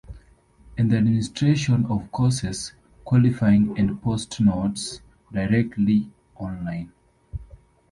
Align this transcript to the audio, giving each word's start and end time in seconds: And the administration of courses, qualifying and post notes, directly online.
And 0.79 0.89
the 0.91 0.97
administration 0.97 1.85
of 1.85 2.11
courses, 2.11 2.73
qualifying 3.05 3.77
and 3.77 4.01
post 4.01 4.41
notes, 4.41 4.99
directly 5.31 6.09
online. 6.37 6.91